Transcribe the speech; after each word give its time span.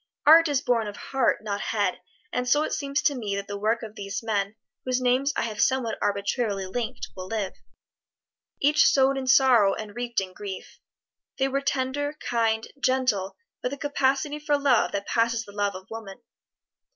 Art 0.25 0.47
is 0.47 0.61
born 0.63 0.87
of 0.87 0.97
heart, 0.97 1.43
not 1.43 1.61
head; 1.61 1.99
and 2.33 2.49
so 2.49 2.63
it 2.63 2.73
seems 2.73 3.03
to 3.03 3.13
me 3.13 3.35
that 3.35 3.47
the 3.47 3.55
work 3.59 3.83
of 3.83 3.93
these 3.93 4.23
men 4.23 4.55
whose 4.83 4.99
names 4.99 5.31
I 5.37 5.43
have 5.43 5.61
somewhat 5.61 5.99
arbitrarily 6.01 6.65
linked, 6.65 7.09
will 7.15 7.27
live. 7.27 7.53
Each 8.59 8.87
sowed 8.87 9.15
in 9.15 9.27
sorrow 9.27 9.75
and 9.75 9.95
reaped 9.95 10.19
in 10.19 10.33
grief. 10.33 10.79
They 11.37 11.47
were 11.47 11.61
tender, 11.61 12.17
kind, 12.19 12.65
gentle, 12.79 13.37
with 13.61 13.73
a 13.73 13.77
capacity 13.77 14.39
for 14.39 14.57
love 14.57 14.91
that 14.93 15.05
passes 15.05 15.45
the 15.45 15.51
love 15.51 15.75
of 15.75 15.85
woman. 15.91 16.19